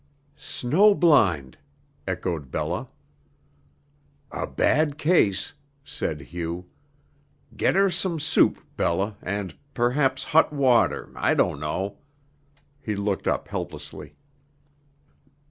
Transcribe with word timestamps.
"Snow 0.35 0.95
blind," 0.95 1.59
echoed 2.07 2.49
Bella. 2.49 2.87
"A 4.31 4.47
bad 4.47 4.97
case," 4.97 5.53
said 5.83 6.21
Hugh. 6.21 6.65
"Get 7.55 7.75
her 7.75 7.91
some 7.91 8.19
soup, 8.19 8.59
Bella, 8.77 9.15
and 9.21 9.55
perhaps, 9.75 10.23
hot 10.23 10.51
water 10.51 11.11
I 11.15 11.35
don't 11.35 11.59
know." 11.59 11.99
He 12.81 12.95
looked 12.95 13.27
up 13.27 13.47
helplessly. 13.49 14.15